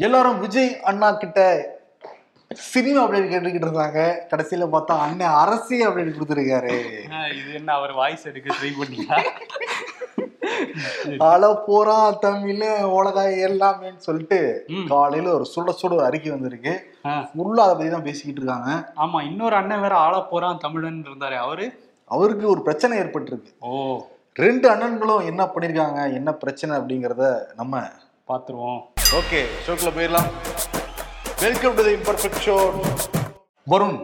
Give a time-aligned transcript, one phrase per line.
[0.00, 1.40] எல்லாரும் விஜய் அண்ணா கிட்ட
[2.50, 3.98] சினிமா அப்படின்னு கேட்டுக்கிட்டு இருந்தாங்க.
[4.30, 6.72] கடைசியில பார்த்தா அண்ணன் அரசியல் அப்படின்னு கொடுத்துருக்காரு.
[7.30, 9.18] இது என்ன அவர் வாய்ஸ் எடுக்க ட்ரை பண்ணீங்களா?
[11.28, 12.62] அல போறா தமிழ்
[12.96, 14.38] உலகாய் எல்லாமேன்னு சொல்லிட்டு.
[14.88, 16.72] காலையில ஒரு சுட சுட ஒரு அறிக்கை வந்திருக்கு.
[17.28, 18.70] ஃபுல்லா அதை பத்தி தான் பேசிக்கிட்டு இருக்காங்க.
[18.96, 21.36] ஆமா இன்னொரு அண்ணன் வேற ஆள போறான் தமிழன் இருந்தாரு.
[21.36, 21.66] அவரு?
[22.10, 23.50] அவருக்கு ஒரு பிரச்சனை ஏற்பட்டிருக்கு.
[23.62, 23.70] ஓ.
[24.36, 27.24] ரெண்டு அண்ணன்களும் என்ன பண்ணிருக்காங்க என்ன பிரச்சனை அப்படிங்கறத
[27.54, 27.74] நம்ம
[28.30, 28.80] பாத்துருவோம்.
[29.12, 30.28] ஓகே ஷோக்குள்ள போயிடலாம்.
[31.40, 32.56] Welcome to the imperfect show
[33.66, 33.98] Varun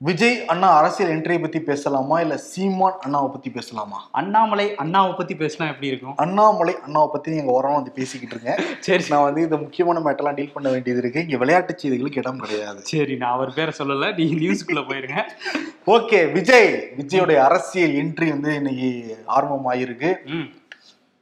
[0.00, 2.20] Vijay அண்ணா அரசியல் என்ட்ரியை பத்தி பேசலாமா?
[2.20, 4.08] இல்ல சீமான் அண்ணாவை பத்தி பேசலாமா?
[4.12, 6.14] அண்ணாமலை அண்ணாவை பத்தி பேசினா எப்படி இருக்கும்?
[6.16, 9.04] அண்ணாமலை அண்ணாவை பத்தி நீங்க ஓரமா வந்து பேசிக்கிட்டு இருக்கேன் சரி.
[9.08, 11.20] நான் வந்து இந்த முக்கியமான மேட்டர்லாம் டீல் பண்ண வேண்டியது இருக்கு.
[11.20, 12.80] இங்க விளையாட்டு செய்திகளுக்கு இடம் கிடையாது.
[12.82, 14.14] சரி நான் அவர் பேரை சொல்லல.
[14.16, 15.22] நீ நியூஸ்க்குள்ள போயிருங்க.
[15.96, 16.70] ஓகே விஜய்.
[16.96, 18.90] விஜயோடைய அரசியல் என்ட்ரி வந்து இன்னைக்கு
[19.36, 20.48] ஆரம்பமாயிருக்கு ம்.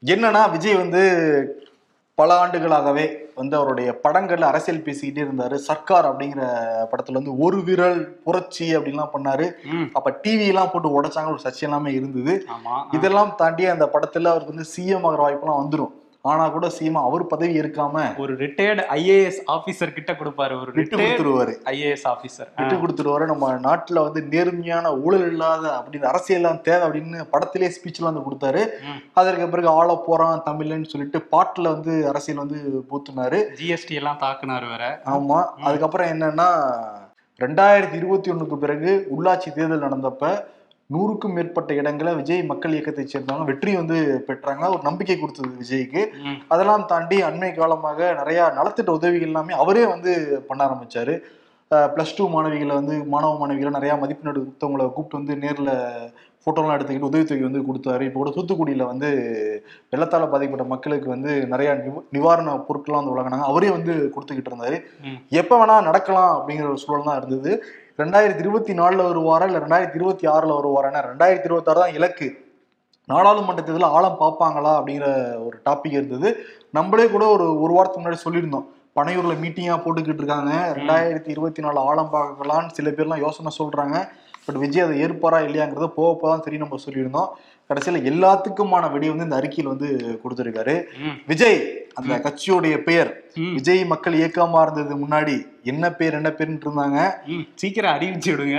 [0.02, 1.02] என்னன்னா விஜய் வந்து
[2.20, 3.04] பல ஆண்டுகளாகவே
[3.34, 5.56] வந்து அவருடைய படங்கள்ல அரசியல் பேசிக்கிட்டே இருந்தாரு.
[5.68, 6.42] சர்க்கார் அப்படிங்கிற
[6.90, 9.46] படத்துல வந்து ஒரு விரல் புரட்சி அப்படின்லாம் பண்ணாரு.
[9.92, 12.34] அப்ப டிவி எல்லாம் போட்டு உடைச்சாங்க ஒரு சர்ச்சை எல்லாமே இருந்தது.
[12.90, 15.92] இதெல்லாம் தாண்டி அந்த படத்துல அவருக்கு வந்து சிஎம் ஆகிற வாய்ப்பெல்லாம் வந்துடும்
[16.24, 20.54] ஆனா கூட சிஎம் அவர் பதவி இருக்காம ஒரு ரிட்டையர்டு ஐஏஎஸ் ஆபீசர் கிட்ட கொடுப்பாரு.
[20.60, 21.54] ஒரு விட்டு கொடுத்துருவாரு.
[21.64, 23.26] ஐஏஎஸ் ஆபீசர் விட்டு கொடுத்துருவாரு.
[23.26, 28.62] நம்ம நாட்டுல வந்து நேர்மையான ஊழல் இல்லாத அப்படின்னு அரசியல்லாம் தேவை அப்படின்னு படத்திலே ஸ்பீச்லாம் வந்து கொடுத்தாரு.
[29.12, 35.02] அதற்கு பிறகு ஆள போறான் தமிழ்னு சொல்லிட்டு பாட்டுல வந்து அரசியல் வந்து பூத்துனாரு ஜிஎஸ்டி எல்லாம் தாக்குனாரு வேற.
[35.04, 35.44] ஆமா.
[35.60, 36.48] அதுக்கப்புறம் என்னன்னா
[37.40, 40.44] ரெண்டாயிரத்தி இருபத்தி ஒண்ணுக்கு பிறகு உள்ளாட்சி தேர்தல் நடந்தப்ப
[40.92, 44.68] நூறுக்கும் மேற்பட்ட இடங்களை விஜய் மக்கள் இயக்கத்தை சேர்ந்தவங்க வெற்றி வந்து பெற்றாங்க.
[44.68, 46.08] ஒரு நம்பிக்கை கொடுத்தது விஜய்க்கு.
[46.48, 51.20] அதெல்லாம் தாண்டி அண்மை காலமாக நிறைய நலத்திட்ட உதவிகள் எல்லாமே அவரே வந்து பண்ண ஆரம்பிச்சாரு.
[51.70, 56.12] ப்ளஸ் டூ மாணவிகளை வந்து மாணவ மாணவிகளை நிறைய மதிப்பெண் எடுத்தவங்களை கூப்பிட்டு வந்து நேரில்
[56.44, 58.00] ஃபோட்டோலாம் எடுத்துக்கிட்டு உதவித்தொகை வந்து கொடுத்தாரு.
[58.00, 59.08] இப்போ கூட தூத்துக்குடியில் வந்து
[59.90, 63.40] வெள்ளத்தால் பாதிக்கப்பட்ட மக்களுக்கு வந்து நிறைய நிவ- நிவாரண பொருட்கள்லாம் வந்து வழங்கினாங்க.
[63.40, 64.80] அவரே வந்து கொடுத்துக்கிட்டு இருந்தாரு.
[65.28, 67.64] எப்போ வேணா நடக்கலாம் அப்படிங்கிற ஒரு சூழல் தான் இருந்தது.
[68.00, 72.28] ரெண்டாயிரத்தி இருபத்தி நாலில் வருவாரா இல்லை ரெண்டாயிரத்தி இருபத்தி ஆறில் வருவாரா ரெண்டாயிரத்தி இருபத்தாறு தான் இலக்கு.
[73.08, 75.08] நாடாளுமன்ற தேர்தலில் ஆழம் பார்ப்பாங்களா அப்படிங்கிற
[75.46, 76.28] ஒரு டாபிக் இருந்தது.
[76.76, 78.66] நம்மளே கூட ஒரு ஒரு வாரத்துக்கு முன்னாடி சொல்லியிருந்தோம்.
[78.98, 80.52] பனையூர்ல மீட்டிங்கா போட்டுக்கிட்டு இருக்காங்க.
[80.78, 83.96] ரெண்டாயிரத்தி இருபத்தி நாலு ஆழம் பார்க்கலான்னு சில பேர்லாம் யோசனை சொல்றாங்க.
[84.46, 87.30] பட் விஜய் அதை ஏற்பாரா இல்லையாங்கிறத போக தான் தெரியும் நம்ம சொல்லியிருந்தோம்.
[87.70, 89.88] கடைசியில எல்லாத்துக்குமான வெடி வந்து இந்த அறிக்கையில் வந்து
[90.24, 90.74] கொடுத்திருக்காரு.
[91.32, 91.58] விஜய்
[91.94, 93.10] அந்த கட்சியோடைய பெயர்
[93.54, 96.98] விஜய் மக்கள் இயக்கமா இருந்தது முன்னாடி என்ன பேர் என்ன பேருன்னு இருந்தாங்க?
[97.54, 98.58] சீக்கிரம் அறிவிச்சு விடுங்க.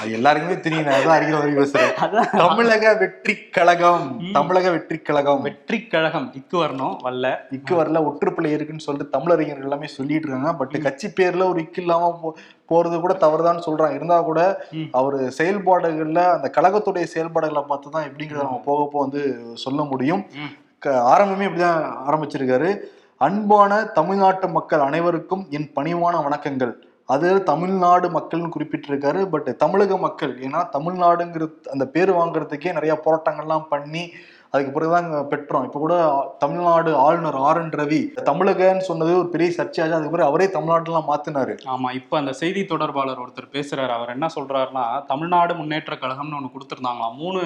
[0.00, 0.84] அது எல்லாருக்குமே தெரியும்.
[0.84, 1.92] நான் அதான் அறிக்கிற வரைக்கும் பேசுறேன்.
[2.04, 2.28] அதான்.
[2.36, 4.04] தமிழக வெற்றி கழகம்.
[4.32, 5.42] தமிழக வெற்றி கழகம்.
[5.42, 6.32] வெற்றி கழகம்.
[6.34, 10.54] இக்கு வரணும் வல்ல இக்கு வரல ஒற்றுப்பிள்ளை இருக்குன்னு சொல்லிட்டு தமிழறிஞர்கள் எல்லாமே சொல்லிட்டு இருக்காங்க.
[10.54, 12.34] பட் கட்சி பேர்ல ஒரு இக்கு இல்லாம
[12.70, 13.94] போறது கூட தவறுதான்னு சொல்றாங்க.
[13.94, 14.40] இருந்தா கூட.
[14.92, 19.22] அவர் செயல்பாடுகள்ல அந்த கழகத்துடைய செயல்பாடுகளை பார்த்து தான் எப்படிங்கிறத நம்ம போக போக வந்து
[19.54, 20.22] சொல்ல முடியும்.
[20.90, 22.78] ஆரம்பமே இப்படிதான் ஆரம்பிச்சிருக்காரு.
[23.16, 26.74] அன்பான தமிழ்நாட்டு மக்கள் அனைவருக்கும் என் பணிவான வணக்கங்கள்.
[27.06, 29.26] அது தமிழ்நாடு மக்கள்னு குறிப்பிட்டிருக்காரு.
[29.26, 34.10] பட் தமிழக மக்கள் ஏன்னா தமிழ்நாடுங்கிற அந்த பேர் வாங்குறதுக்கே நிறைய போராட்டங்கள்லாம் பண்ணி
[34.50, 35.64] அதுக்கு பிறகுதான் பெற்றோம்.
[35.64, 35.94] இப்போ கூட
[36.38, 39.98] தமிழ்நாடு ஆளுநர் ஆர் என் ரவி தமிழகன்னு சொன்னது ஒரு பெரிய சர்ச்சையாச்சு.
[39.98, 41.56] அதுக்கு பிறகு அவரே தமிழ்நாடுலாம் மாத்தினாரு.
[41.66, 43.88] ஆமா இப்போ அந்த செய்தி தொடர்பாளர் ஒருத்தர் பேசுறாரு.
[43.88, 47.16] அவர் என்ன சொல்றாருன்னா தமிழ்நாடு முன்னேற்ற கழகம்னு ஒன்று கொடுத்துருந்தாங்களாம்.
[47.16, 47.42] மூணு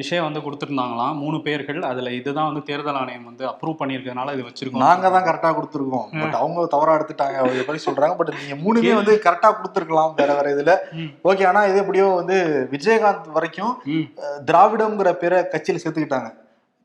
[0.00, 1.14] விஷயம் வந்து கொடுத்திருந்தாங்களாம்.
[1.22, 4.84] மூணு பேர்கள் அதுல இதுதான் வந்து தேர்தல் ஆணையம் வந்து அப்ரூவ் பண்ணியிருக்கனால இது வச்சிருக்கோம்.
[4.86, 6.08] நாங்க தான் கரெக்டா கொடுத்துருக்கோம்.
[6.22, 7.38] பட் அவங்க தவறா எடுத்துட்டாங்க.
[7.42, 8.16] அவங்க மாதிரி சொல்றாங்க.
[8.20, 10.74] பட் நீங்க மூணுமே வந்து கரெக்டா கொடுத்துருக்கலாம் வேற வேற இதுல.
[11.30, 12.38] ஓகே ஆனா இது எப்படியோ வந்து
[12.76, 13.74] விஜயகாந்த் வரைக்கும்
[14.50, 16.30] திராவிடம்ங்கிற பேரை கட்சியில சேர்த்துக்கிட்டாங்க.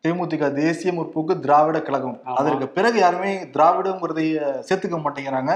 [0.06, 2.18] தேமுதிக தேசிய முற்போக்கு திராவிட கழகம்.
[2.40, 5.54] அதற்கு பிறகு யாருமே திராவிடம்ங்கிறதைய சேர்த்துக்க மாட்டேங்கிறாங்க.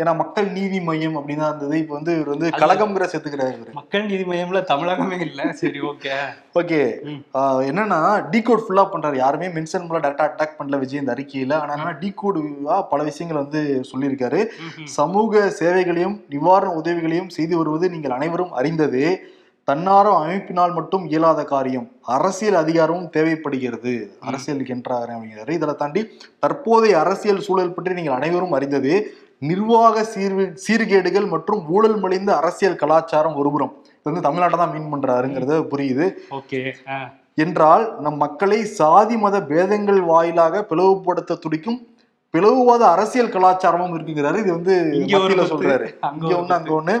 [0.00, 1.78] ஏன்னா மக்கள் நீதி மையம் அப்படின்னு இருந்தது.
[1.82, 5.40] இப்ப வந்து இவர் வந்து கழகம்ங்கிற சேர்த்துக்கிறாரு மக்கள் நீதி மையம்ல தமிழகமே இல்ல.
[5.62, 6.14] சரி ஓகே.
[6.60, 6.80] ஓகே.
[7.68, 7.98] என்னன்னா
[8.32, 9.16] டீகோட் ஃபுல்லா பண்றாரு.
[9.24, 10.02] யாருமே மென்ஷன் பண்ணல.
[10.04, 11.58] டேரக்டா அட்டாக் பண்ணல விஜய் இந்த அறிக்கையில.
[11.62, 14.40] ஆனா என்னன்னா டீகோடுவா பல விஷயங்களை வந்து சொல்லியிருக்காரு.
[14.98, 19.08] சமூக சேவைகளையும் நிவாரண உதவிகளையும் செய்து வருவது நீங்கள் அனைவரும் அறிந்ததே.
[19.70, 21.88] தன்னார்வ அமைப்பினால் மட்டும் இயலாத காரியம்.
[22.16, 23.92] அரசியல் அதிகாரமும் தேவைப்படுகிறது.
[24.28, 26.00] அரசியலுக்கு என்றார் அப்படிங்கிறாரு இதில் தாண்டி
[26.44, 28.96] தற்போதைய அரசியல் சூழல் பற்றி நீங்கள் அனைவரும் அறிந்ததே
[29.42, 33.72] நிர்வாக சீர்வு சீர்கேடுகள் மற்றும் ஊழல் மலிந்த அரசியல் கலாச்சாரம் ஒருபுறம்.
[33.98, 36.06] இது வந்து தமிழ்நாட்டை தான் மீன் பண்றாருங்கிறது புரியுது.
[36.38, 36.60] ஓகே.
[37.44, 41.78] என்றால் நம் மக்களை சாதி மத பேதங்கள் வாயிலாக பிளவுபடுத்த துடிக்கும்
[42.34, 44.38] பிளவுவாத அரசியல் கலாச்சாரமும் இருக்குங்கிறாரு.
[44.42, 45.18] இது வந்து இங்க
[45.52, 45.86] சொல்றாரு.
[46.14, 46.94] இங்க ஒண்ணு அங்க ஒண்ணு.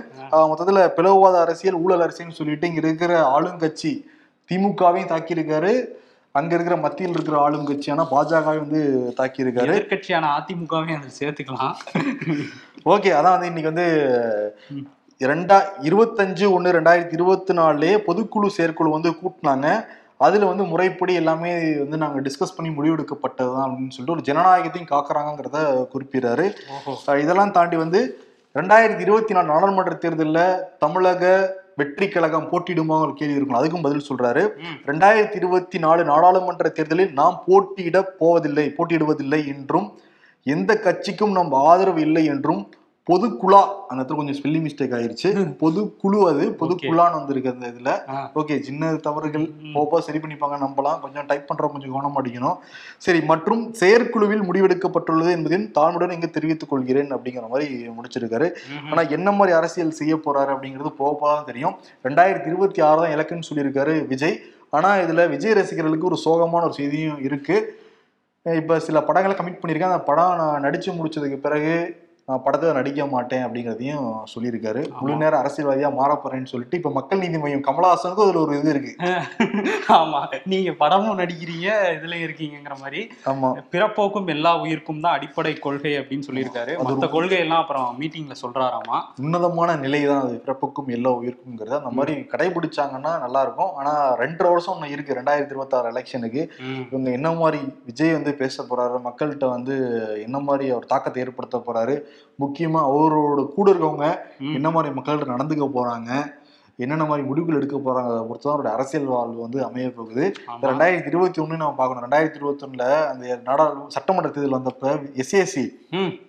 [0.50, 3.92] மொத்தத்துல பிளவுவாத அரசியல் ஊழல் அரசியல்னு சொல்லிட்டு இங்க இருக்கிற ஆளுங்கட்சி
[4.50, 5.72] திமுகவையும் தாக்கியிருக்காரு.
[6.34, 8.80] அங்க இருக்கிற மத்தியில் இருக்கிற ஆளுங்கட்சியான பாஜகவை வந்து
[9.18, 9.72] தாக்கியிருக்காரு.
[9.76, 11.76] எதிர்கட்சியான அதிமுகவையும் அதில் சேர்த்துக்கலாம்.
[12.84, 13.86] ஓகே அதான் வந்து இன்னைக்கு வந்து
[14.70, 14.84] ம்.
[15.20, 15.56] ரெண்டா
[15.88, 19.66] இருபத்தஞ்சு ஒன்று ரெண்டாயிரத்தி இருபத்தி நாலுலேயே பொதுக்குழு செயற்குழு வந்து கூட்டினாங்க.
[20.26, 21.52] அதுல வந்து முறைப்படி எல்லாமே
[21.82, 25.58] வந்து நாங்க டிஸ்கஸ் பண்ணி முடிவெடுக்கப்பட்டதுதான் அப்படின்னு சொல்லிட்டு ஒரு ஜனநாயகத்தையும் காக்குறாங்கிறத
[25.94, 26.46] குறிப்பிடுறாரு.
[27.24, 28.00] இதெல்லாம் தாண்டி வந்து
[28.54, 30.42] ரெண்டாயிரத்தி இருபத்தி நாலு நாடாளுமன்ற தேர்தலில்
[30.78, 31.24] தமிழக
[31.80, 33.58] வெற்றி கழகம் போட்டியிடுமா ஒரு கேள்வி இருக்கும்.
[33.58, 34.42] அதுக்கும் பதில் சொல்றாரு.
[34.88, 39.88] ரெண்டாயிரத்தி இருபத்தி நாலு நாடாளுமன்ற தேர்தலில் நாம் போட்டியிட போவதில்லை போட்டியிடுவதில்லை என்றும்
[40.46, 42.62] எந்த கட்சிக்கும் நம் ஆதரவு இல்லை என்றும்
[43.08, 45.28] பொதுக்குழா அந்த இடத்துல கொஞ்சம் ஸ்பெல்லிங் மிஸ்டேக் ஆயிருச்சு.
[45.62, 47.90] பொதுக்குழு அது பொதுக்குழான்னு வந்திருக்கு அந்த இதுல.
[48.40, 49.46] ஓகே சின்ன தவறுகள்.
[49.74, 50.98] போப்போ சரி பண்ணிப்பாங்க நம்பலாம்.
[51.04, 52.58] கொஞ்சம் டைப் பண்றோம் கொஞ்சம் கவனம் அடிக்கணும்.
[53.06, 58.48] சரி மற்றும் செயற்குழுவில் முடிவெடுக்கப்பட்டுள்ளது என்பதையும் தாழ்மையுடன் இங்கு தெரிவித்துக் கொள்கிறேன் அப்படிங்கிற மாதிரி முடிச்சிருக்காரு.
[58.90, 61.76] ஆனா என்ன மாதிரி அரசியல் செய்ய போறாரு அப்படிங்கிறது போக தான் தெரியும்.
[62.08, 64.38] ரெண்டாயிரத்தி இருபத்தி ஆறு தான் இலக்குன்னு சொல்லியிருக்காரு விஜய்.
[64.76, 67.58] ஆனா இதுல விஜய் ரசிகர்களுக்கு ஒரு சோகமான ஒரு செய்தியும் இருக்கு.
[68.60, 71.74] இப்ப சில படங்களை கமிட் பண்ணியிருக்கேன் அந்த படம் நான் நடிச்சு முடிச்சதுக்கு பிறகு
[72.30, 74.80] நான் படத்தை நடிக்க மாட்டேன் அப்படிங்கிறதையும் சொல்லியிருக்காரு.
[74.98, 78.92] முழு நேர அரசியல்வாதியா மாற போறேன்னு சொல்லிட்டு இப்ப மக்கள் நீதி மையம் கமலஹாசனுக்கு அதுல ஒரு இது இருக்கு.
[79.98, 80.20] ஆமா.
[80.44, 83.00] நீங்க படமும் நடிக்கிறீங்க இதுல இருக்கீங்கங்கிற மாதிரி.
[83.32, 83.48] ஆமா.
[83.72, 86.72] பிறப்போக்கும் எல்லா உயிர்க்கும் தான் அடிப்படை கொள்கை அப்படின்னு சொல்லியிருக்காரு.
[86.76, 88.98] அது மத்த கொள்கை எல்லாம் அப்புறம் மீட்டிங்ல சொல்றாராமா?
[89.22, 90.36] உன்னதமான நிலை தான் அது.
[90.44, 93.92] பிறப்புக்கும் எல்லா உயிருக்குங்கிறது அந்த மாதிரி கடைபிடிச்சாங்கன்னா நல்லா இருக்கும் ஆனா
[94.22, 95.18] ரெண்டரை வருஷம் ஒன்று இருக்கு.
[95.20, 96.44] ரெண்டாயிரத்தி இருபத்தாறு எலெக்ஷனுக்கு.
[96.88, 98.96] இவங்க என்ன மாதிரி விஜய் வந்து பேச போறாரு?
[99.08, 99.74] மக்கள்கிட்ட வந்து
[100.22, 101.96] என்ன மாதிரி அவர் தாக்கத்தை ஏற்படுத்த போறாரு?
[102.40, 104.06] முக்கியமா அவரோட கூட இருக்கவங்க.
[104.52, 106.10] என்ன மாதிரி மக்கள்கிட்ட நடந்துக்க போறாங்க
[106.80, 110.24] என்னென்ன மாதிரி முடிவுகள் எடுக்க போறாங்க அதை பொறுத்து தான் அவருடைய அரசியல் வாழ்வு வந்து அமைய போகுது.
[110.50, 110.60] ஆமா.
[110.70, 112.04] ரெண்டாயிரத்தி இருபத்தி ஒண்ணு நம்ம பார்க்கணும்.
[112.06, 114.92] ரெண்டாயிரத்தி இருபத்தி ஒண்ணுல அந்த நாடாளு சட்டமன்ற தேர்தல் வந்தப்ப
[115.22, 115.64] எஸ்ஏசி.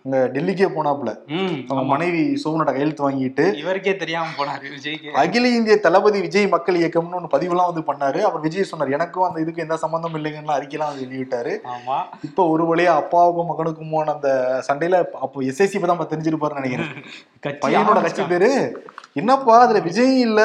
[0.03, 1.11] அங்க டெல்லிக்கே போனாப்புல.
[1.69, 1.85] அவங்க.
[1.93, 5.11] மனைவி சோமனோட கையெழுத்து வாங்கிட்டு இவருக்கே தெரியாம போனாரு விஜய்க்கு.
[5.23, 8.21] அகில இந்திய தளபதி விஜய் மக்கள் இயக்கம்னு ஒன்று பதிவுலாம் வந்து பண்ணாரு.
[8.29, 11.53] அவர் விஜய் சொன்னார் எனக்கும் அந்த இதுக்கு எந்த சம்பந்தம் இல்லைங்கன்னு அறிக்கைலாம் வந்து வெளியிட்டாரு.
[12.29, 14.29] இப்போ ஒரு வழியா அப்பாவுக்கும் மகனுக்குமான அந்த
[14.69, 16.91] சண்டையில அப்போ எஸ்எஸ்சி தான் தெரிஞ்சிருப்பாருன்னு நினைக்கிறேன்.
[17.63, 18.49] பையனோட கட்சி பேரு.
[19.13, 20.40] என்னப்பா அதுல விஜயும் இல்ல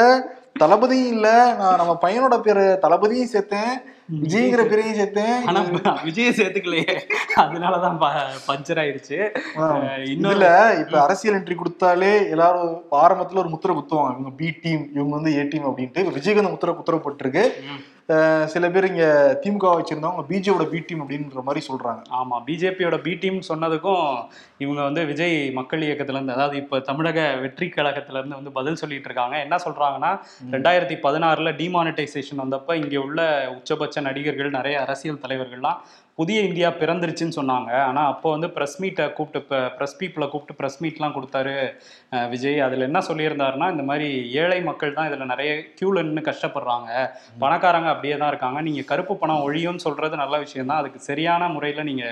[0.58, 1.28] தளபதியும் இல்ல
[1.58, 3.72] நான் நம்ம பையனோட பேரு தளபதியும் சேர்த்தேன்
[4.20, 5.36] விஜய்ங்கிற பேரையும் சேர்த்தேன்.
[5.46, 5.60] ஆனா
[6.04, 6.94] விஜய சேர்த்துக்கலையே.
[7.36, 7.98] அதனாலதான்
[8.46, 9.18] பஞ்சர் ஆயிருச்சு
[9.56, 9.82] ஆஹ்.
[10.06, 10.48] இன்னொரு இதுல
[10.80, 12.70] இப்ப அரசியல் என்ட்ரி கொடுத்தாலே எல்லாரும்
[13.02, 14.12] ஆரம்பத்துல ஒரு முத்திரை குத்துவாங்க.
[14.14, 16.04] இவங்க பி டீம் இவங்க வந்து ஏ டீம் அப்படின்ட்டு.
[16.36, 17.44] அந்த முத்திரை குத்துறப்பட்டிருக்கு
[18.46, 19.04] சில பேர் இங்க
[19.44, 22.02] திமுக வச்சிருந்தவங்க பிஜேபியோட பி டீம் அப்படின்ற மாதிரி சொல்றாங்க.
[22.18, 24.04] ஆமா பிஜேபியோட பி டீம் சொன்னதுக்கும்
[24.64, 29.08] இவங்க வந்து விஜய் மக்கள் இயக்கத்துல இருந்து அதாவது இப்ப தமிழக வெற்றி கழகத்துல இருந்து வந்து பதில் சொல்லிட்டு
[29.08, 29.36] இருக்காங்க.
[29.46, 30.12] என்ன சொல்றாங்கன்னா
[30.54, 33.20] ரெண்டாயிரத்தி பதினாறுல டிமானிட்டைசேஷன் வந்தப்ப இங்க உள்ள
[33.58, 35.80] உச்சபட்ச நடிகர்கள் நிறைய அரசியல் தலைவர்கள்லாம்
[36.20, 37.70] புதிய இந்தியா பிறந்துருச்சுன்னு சொன்னாங்க.
[37.88, 41.52] ஆனா அப்போ வந்து பிரஸ் மீட்டை கூப்பிட்டு ப்ரெஸ் பீப்புளை கூப்பிட்டு ப்ரெஸ் மீட்லாம் கொடுத்தாரு
[42.34, 42.60] விஜய்.
[42.66, 44.08] அதுல என்ன சொல்லியிருந்தாருன்னா இந்த மாதிரி
[44.42, 46.88] ஏழை மக்கள் தான் இதுல நிறைய கியூல நின்று கஷ்டப்படுறாங்க.
[47.42, 48.60] பணக்காரங்க அப்படியே தான் இருக்காங்க.
[48.68, 52.06] நீங்க கருப்பு பணம் ஒழியும்னு சொல்றது நல்ல விஷயம் தான் அதுக்கு சரியான முறையில நீங்க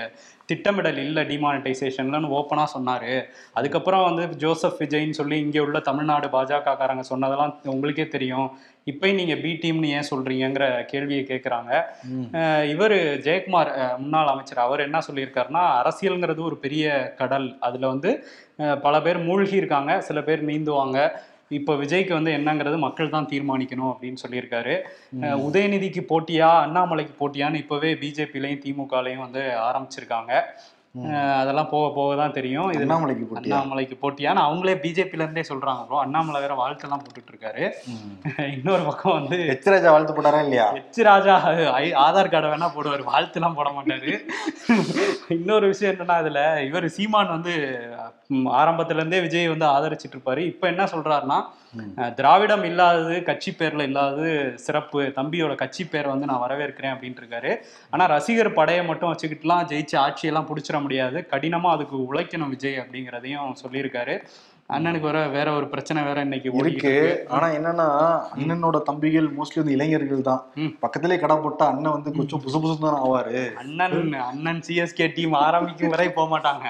[0.49, 3.11] திட்டமிடல் இல்லை டிமானிட்டைசேஷன்லன்னு ஓப்பனாக சொன்னார்.
[3.57, 8.49] அதுக்கப்புறம் வந்து ஜோசப் விஜய்ன்னு சொல்லி இங்கே உள்ள தமிழ்நாடு பாஜக காரங்க சொன்னதெல்லாம் உங்களுக்கே தெரியும்.
[8.91, 11.71] இப்பயும் நீங்கள் பி டீம்னு ஏன் சொல்கிறீங்கிற கேள்வியை கேட்குறாங்க
[12.73, 12.97] இவர்
[13.27, 13.71] ஜெயக்குமார்
[14.01, 17.47] முன்னாள் அமைச்சர் அவர் என்ன சொல்லியிருக்காருன்னா அரசியலுங்கிறது ஒரு பெரிய கடல்.
[17.67, 18.11] அதில் வந்து
[18.83, 20.99] பல பேர் மூழ்கி இருக்காங்க சில பேர் நீந்துவாங்க.
[21.51, 24.75] இப்போ விஜய்க்கு வந்து என்னங்கிறது மக்கள் தான் தீர்மானிக்கணும் அப்படின்னு சொல்லியிருக்காரு.
[25.45, 30.31] உதயநிதிக்கு போட்டியா அண்ணாமலைக்கு போட்டியான்னு இப்போவே பிஜேபிலையும் திமுகலையும் வந்து ஆரம்பிச்சிருக்காங்க.
[31.39, 32.67] அதெல்லாம் போக போக தான் தெரியும்.
[32.71, 37.63] இது அண்ணாமலைக்கு அண்ணாமலைக்கு போட்டியான்னு அவங்களே பிஜேபில இருந்தே சொல்றாங்க ப்ரோ அண்ணாமலை வேற வாழ்த்தெல்லாம் போட்டுட்டு இருக்காரு
[38.55, 40.67] இன்னொரு பக்கம் வந்து எச் ராஜா வாழ்த்து போட்டாரா இல்லையா?
[40.79, 41.35] எச் ராஜா
[41.79, 43.03] ஐ- ஆதார் கார்டை வேணா போடுவார்.
[43.11, 44.13] வாழ்த்துலாம் போட மாட்டாரு.
[45.37, 47.55] இன்னொரு விஷயம் என்னன்னா இதுல இவர் சீமான் வந்து
[48.29, 51.37] ம், ஆரம்பத்துல இருந்தே விஜய் வந்து ஆதரிச்சிட்டு இருப்பாரு இப்ப என்ன சொல்றாருன்னா.
[51.97, 54.29] அஹ், திராவிடம் இல்லாதது கட்சி பேர்ல இல்லாதது
[54.63, 57.51] சிறப்பு தம்பியோட கட்சி பேரை வந்து நான் வரவேற்கிறேன் அப்படின்ட்டு இருக்காரு
[57.93, 61.17] ஆனா ரசிகர் படையை மட்டும் வச்சுக்கிட்டுலாம் ஜெயிச்சு ஆட்சியெல்லாம் பிடிச்சிட முடியாது.
[61.31, 64.15] கடினமா அதுக்கு உழைக்கணும் விஜய் அப்படிங்கிறதையும் சொல்லியிருக்காரு.
[64.69, 66.93] அண்ணனுக்கு வர வேற ஒரு பிரச்சனை வேற இன்னைக்கு இருக்கு.
[67.35, 67.85] ஆனா என்னன்னா
[68.35, 70.41] அண்ணனோட தம்பிகள் மோஸ்ட்லி வந்து இளைஞர்கள் தான்.
[70.83, 73.43] பக்கத்திலே கடை போட்டா அண்ணன் வந்து கொஞ்சம் புசு புசு தான் ஆவாரு.
[73.61, 76.65] அண்ணன் அண்ணன் சிஎஸ்கே டீம் ஆரம்பிக்கும் வரை போக மாட்டாங்க.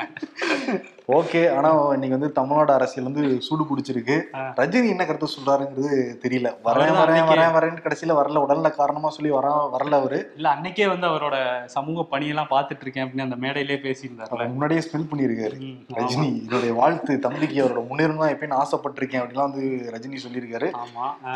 [1.14, 4.16] ஓகே ஆனா இன்னைக்கு வந்து தமிழ்நாடு அரசியல் வந்து சூடு பிடிச்சிருக்கு.
[4.60, 5.92] ரஜினி என்ன கருத்து சொல்றாருங்கிறது
[6.24, 6.50] தெரியல.
[6.68, 8.42] வரேன் வரேன் வரேன் வரேன்னு கடைசியில வரல.
[8.46, 10.20] உடல்ல காரணமா சொல்லி வர வரல அவரு.
[10.38, 11.36] இல்ல அன்னைக்கே வந்து அவரோட
[11.76, 14.36] சமூக பணியெல்லாம் பார்த்துட்டு இருக்கேன் அப்படின்னு அந்த மேடையிலே பேசியிருந்தாருல.
[14.38, 15.58] அவர் முன்னாடியே ஸ்பெல் பண்ணியிருக்காரு.
[16.00, 20.70] ரஜினி என்னுடைய வாழ்த்து தம்பிக்கு அவரோட முன்னேறும் தான் எப்பயும் ஆசைப்பட்டிருக்கேன் அப்படிலாம் வந்து ரஜினி சொல்லியிருக்காரு.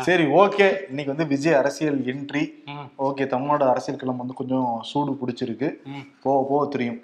[0.08, 0.68] சரி ஓகே.
[0.90, 2.44] இன்னைக்கு வந்து விஜய் அரசியல் என்ட்ரி
[3.08, 5.70] ஓகே தமிழ்நாடு அரசியல் களம் வந்து கொஞ்சம் சூடு பிடிச்சிருக்கு.
[6.26, 7.00] போக போக தெரியும்.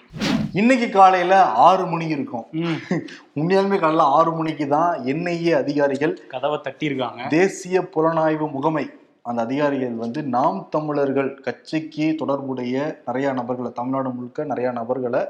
[0.61, 1.35] இன்னைக்கு காலையில
[1.69, 2.45] ஆறு மணிக்கு இருக்கும்.
[3.39, 7.23] உண்மையாலுமே காலையில ஆறு மணிக்கு தான் என்ஐஏ அதிகாரிகள் கதவை தட்டியிருக்காங்க.
[7.35, 8.85] தேசிய புலனாய்வு முகமை
[9.31, 12.75] அந்த அதிகாரிகள் வந்து நாம் தமிழர்கள் கட்சிக்கு தொடர்புடைய
[13.09, 15.23] நிறைய நபர்களை தமிழ்நாடு முழுக்க நிறைய நபர்களை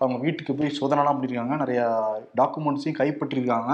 [0.00, 1.56] அவங்க வீட்டுக்கு போய் சோதனைலாம் பண்ணியிருக்காங்க.
[1.64, 1.82] நிறைய
[2.40, 3.72] டாக்குமெண்ட்ஸையும் கைப்பற்றிருக்காங்க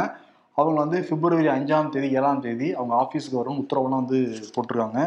[0.59, 4.21] அவங்க வந்து பிப்ரவரி அஞ்சாம் தேதி ஏழாம் தேதி அவங்க ஆஃபீஸுக்கு வரும் உத்தரவுலாம் வந்து
[4.55, 5.01] போட்டிருக்காங்க.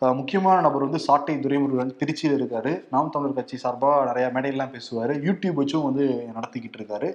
[0.00, 2.82] முக்கியமான நபர் வந்து சாட்டை துரைமுருகன் திருச்சியில் இருக்காரு.
[2.90, 5.12] நாம் தமிழர் கட்சி சார்பாக நிறைய மேடையெல்லாம் பேசுவார்.
[5.26, 7.08] யூடியூப் வச்சும் வந்து நடத்திக்கிட்டு இருக்காரு.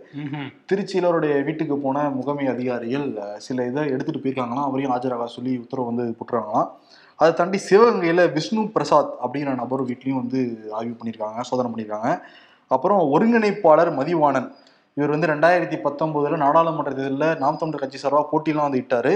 [0.69, 4.67] திருச்சியில் அவருடைய வீட்டுக்கு போன முகமை அதிகாரிகள் சில இதை எடுத்துட்டு போயிருக்காங்களாம்.
[4.69, 6.69] அவரையும் ஆஜராக சொல்லி உத்தரவு வந்து போட்டுருக்காங்களாம்.
[7.15, 12.21] அதை தாண்டி சிவகங்கையில் விஷ்ணு பிரசாத் அப்படிங்கிற நபர் வீட்லையும் வந்து ஆய்வு பண்ணியிருக்காங்க சோதனை பண்ணியிருக்காங்க.
[12.67, 14.50] அப்புறம் ஒருங்கிணைப்பாளர் மதிவாணன்.
[14.93, 19.13] இவர் வந்து ரெண்டாயிரத்தி பத்தொன்பதுல நாடாளுமன்ற தேர்தலில் நாம் தமிழர் கட்சி சார்பாக போட்டியெல்லாம் வந்து இட்டாரு.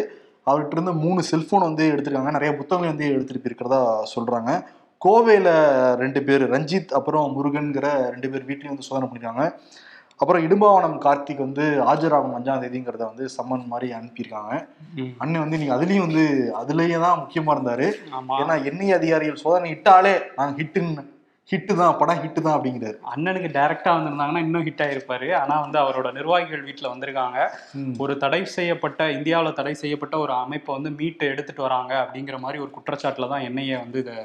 [0.49, 2.31] அவர்கிட்ட இருந்து மூணு செல்போன் வந்து எடுத்திருக்காங்க.
[2.37, 3.81] நிறைய புத்தகங்கள் வந்து எடுத்துட்டு போயிருக்கிறதா
[4.15, 4.51] சொல்றாங்க.
[5.05, 5.49] கோவையில
[6.01, 9.45] ரெண்டு பேர் ரஞ்சித் அப்புறம் முருகன்கிற ரெண்டு பேர் வீட்லயும் வந்து சோதனை பண்ணிருக்காங்க.
[10.21, 14.53] அப்புறம் இடும்பாவனம் கார்த்திக் வந்து ஆஜராகும் அஞ்சாம் தேதிங்கிறத வந்து சம்மன் மாதிரி அனுப்பியிருக்காங்க.
[15.23, 16.25] அண்ணன் வந்து நீங்க அதுலயும் வந்து
[16.61, 17.87] அதுலயே தான் முக்கியமா இருந்தாரு.
[18.41, 21.03] ஏன்னா எண்ணெய் அதிகாரிகள் சோதனை இட்டாலே நாங்க ஹிட்டுன்னு
[21.51, 22.97] ஹிட்டு தான் படம் ஹிட்டு தான் அப்படிங்கிறாரு.
[23.13, 25.27] அண்ணனுக்கு டைரக்டா வந்திருந்தாங்கன்னா இன்னும் ஹிட் ஆயிருப்பாரு.
[25.35, 27.39] ஆனா வந்து அவரோட நிர்வாகிகள் வீட்டுல வந்திருக்காங்க.
[27.97, 32.71] ஒரு தடை செய்யப்பட்ட இந்தியாவுல தடை செய்யப்பட்ட ஒரு அமைப்பை வந்து மீட்டு எடுத்துட்டு வராங்க அப்படிங்கிற மாதிரி ஒரு
[32.77, 34.15] குற்றச்சாட்டுல தான் என்ஐஏ வந்து இதை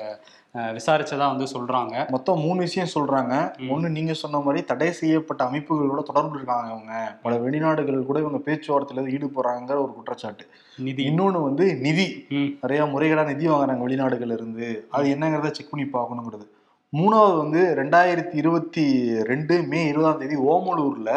[0.76, 1.94] விசாரிச்சதா வந்து சொல்றாங்க.
[2.10, 3.34] மொத்தம் மூணு விஷயம் சொல்றாங்க.
[3.74, 6.94] ஒண்ணு நீங்க சொன்ன மாதிரி தடை செய்யப்பட்ட அமைப்புகளோட தொடர்பு இருக்காங்க அவங்க.
[7.22, 10.46] பல வெளிநாடுகள் கூட இவங்க பேச்சுவார்த்தையில ஈடுபடுறாங்கிற ஒரு குற்றச்சாட்டு.
[10.78, 11.04] நிதி.
[11.10, 12.08] இன்னொன்னு வந்து நிதி.
[12.62, 14.88] நிறைய முறைகேடா நிதி வாங்குறாங்க வெளிநாடுகள்ல இருந்து.
[14.90, 16.46] அது என்னங்கிறத செக் பண்ணி பார்க்கணுங்கிறது.
[16.99, 18.85] மூணாவது வந்து ரெண்டாயிரத்தி இருபத்தி
[19.28, 21.11] ரெண்டு மே இருபதாம் தேதி ஓமலூர்ல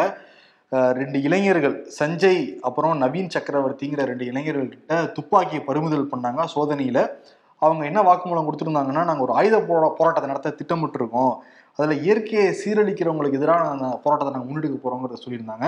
[1.00, 7.00] ரெண்டு இளைஞர்கள் சஞ்சய் அப்புறம் நவீன் சக்கரவர்த்திங்கிற ரெண்டு இளைஞர்கள் கிட்ட துப்பாக்கியை பறிமுதல் பண்ணாங்க சோதனையில.
[7.62, 11.34] அவங்க என்ன வாக்குமூலம் கொடுத்துருந்தாங்கன்னா நாங்கள் ஒரு ஆயுத போரா போராட்டத்தை நடத்த திட்டமிட்டிருக்கோம்.
[11.80, 15.68] அதில் இயற்கையை சீரழிக்கிறவங்களுக்கு எதிராக அந்த போராட்டத்தை நாங்கள் முன்னெடுக்க போகிறோங்கிறத சொல்லியிருந்தாங்க.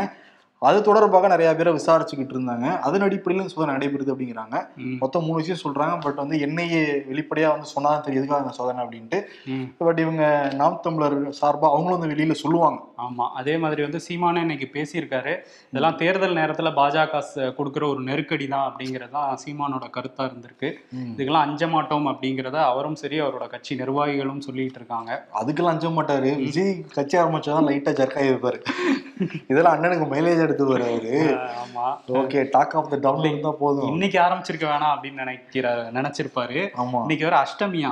[0.61, 2.67] அது தொடர்பாக நிறைய பேரை விசாரிச்சுக்கிட்டு இருந்தாங்க.
[2.79, 4.55] அதன் அடிப்படையில் சோதனை நடைபெறுது அப்படிங்கிறாங்க.
[5.01, 5.95] மொத்தம் மூணு விஷயம் சொல்றாங்க.
[6.01, 9.19] பட் வந்து என்னையே வெளிப்படையா வந்து சொன்னாதான் தெரியுதுக்காக அந்த சோதனை அப்படின்ட்டு.
[9.77, 12.79] பட் இவங்க நாம் தமிழர் சார்பா அவங்களும் வந்து வெளியில சொல்லுவாங்க.
[13.05, 13.27] ஆமா.
[13.41, 15.33] அதே மாதிரி வந்து சீமானே இன்னைக்கு பேசியிருக்காரு.
[15.69, 19.03] இதெல்லாம் தேர்தல் நேரத்துல பாஜக கொடுக்கிற ஒரு நெருக்கடி தான் அப்படிங்கிறது
[19.43, 20.71] சீமானோட கருத்தா இருந்திருக்கு.
[21.13, 25.11] இதுக்கெல்லாம் அஞ்ச மாட்டோம் அப்படிங்கிறத அவரும் சரி அவரோட கட்சி நிர்வாகிகளும் சொல்லிட்டு இருக்காங்க.
[25.41, 26.31] அதுக்கெல்லாம் அஞ்ச மாட்டாரு.
[26.47, 28.61] விஜய் கட்சி ஆரம்பிச்சாதான் லைட்டா ஜர்க்காய் இருப்பாரு
[29.47, 30.87] இதெல்லாம் அண்ணனுக்கு மைலேஜ் எடுத்து அவரு
[31.63, 31.85] ஆமா.
[32.13, 33.87] ஓகே டாக் ஆஃப் த டவுன்ல இருந்தா போதும்.
[33.87, 36.59] இன்னைக்கு ஆரம்பிச்சிருக்க வேணாம் அப்படின்னு நினைக்கிறாரு நினைச்சிருப்பாரு.
[36.77, 37.01] ஆமா.
[37.01, 37.91] இன்னைக்கு வர அஷ்டமியா.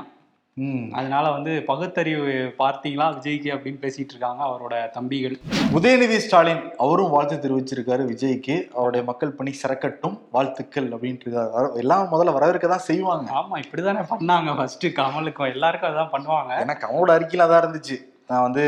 [0.58, 0.82] ம்.
[0.94, 2.26] அதனால வந்து பகுத்தறிவு
[2.60, 5.36] பார்த்தீங்களா விஜய்க்கு அப்படின்னு பேசிட்டு இருக்காங்க அவரோட தம்பிகள்.
[5.74, 8.56] உதயநிதி ஸ்டாலின் அவரும் வாழ்த்து தெரிவிச்சிருக்காரு விஜய்க்கு.
[8.76, 11.32] அவருடைய மக்கள் பணி சிறக்கட்டும் வாழ்த்துக்கள் அப்படின்ட்டு.
[11.76, 13.28] எல்லாம் முதல்ல வரவேற்க தான் செய்வாங்க.
[13.34, 16.52] ஆமா இப்படிதானே பண்ணாங்க ஃபர்ஸ்ட் கமலுக்கும் எல்லாருக்கும் அதான் பண்ணுவாங்க.
[16.62, 17.98] ஏன்னா கமலோட அறிக்கையில தான் இருந்துச்சு.
[18.28, 18.66] நான் வந்து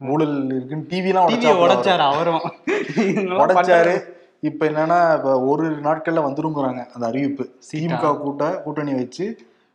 [0.00, 1.28] ஊழல் இருக்குன்னு டிவிலாம்
[1.62, 2.42] உடைச்சாரு அவரும்.
[3.42, 3.94] உடைச்சாரு.
[4.40, 7.44] இப்ப என்னன்னா இப்ப ஒரு நாட்கள்ல வந்துருங்கிறாங்க அந்த அறிவிப்பு.
[7.70, 9.24] திமுக கூட்ட கூட்டணி வச்சு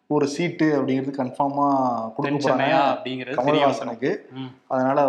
[0.10, 1.66] ஒரு சீட்டு அப்படிங்கிறது கன்ஃபார்மா
[2.16, 2.94] கொடுக்க தென்சென்னையா போறாங்க.
[2.94, 3.60] அப்படிங்கிறது தெரிய வரும்.
[3.60, 4.50] கமல்ஹாசனுக்கு ம்.
[4.68, 5.00] அதனால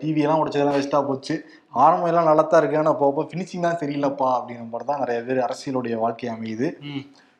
[0.00, 1.34] டிவி எல்லாம் உடைச்சதெல்லாம் வேஸ்டா போச்சு.
[1.74, 2.78] ஆரம்பம் எல்லாம் நல்லா தான் இருக்கு.
[2.78, 6.68] ஆனா போக ஃபினிஷிங் தான் சரியில்லைப்பா அப்படிங்கிற மாதிரி தான் நிறைய பேர் அரசியலுடைய வாழ்க்கை அமையுது.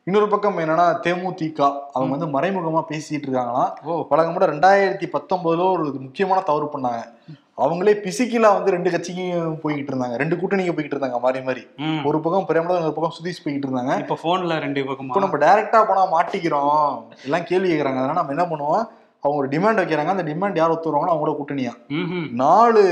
[0.09, 1.61] இன்னொரு பக்கம் என்னன்னா தேமுதிக
[1.97, 3.75] அவங்க வந்து மறைமுகமா பேசிட்டு இருக்காங்களாம்.
[4.09, 7.03] வழக்கம் கூட ரெண்டாயிரத்தி பத்தொன்பதுல ஒரு முக்கியமான தவறு பண்ணாங்க.
[7.65, 10.17] அவங்களே பிசிக்கலா வந்து ரெண்டு கட்சிக்கும் போய்கிட்டு இருந்தாங்க.
[10.23, 11.63] ரெண்டு கூட்டணிக்கு போய்கிட்டு இருந்தாங்க மாறி மாறி.
[12.09, 13.95] ஒரு பக்கம் பிரேமலா ஒரு பக்கம் சுதீஷ் போய்கிட்டு இருந்தாங்க.
[14.03, 15.13] இப்ப போன்ல ரெண்டு பக்கமா?
[15.13, 16.91] இப்போ நம்ம டைரக்டா போனா மாட்டிக்கிறோம்.
[17.29, 18.85] எல்லாம் கேள்வி கேட்கறாங்க அதனால நம்ம என்ன பண்ணுவோம்?
[19.23, 20.17] அவங்க ஒரு டிமாண்ட் வைக்கிறாங்க.
[20.17, 21.75] அந்த டிமாண்ட் யார் ஒத்து வருவாங்களோ அவங்களோட கூட்டணியா.
[22.45, 22.85] நாலு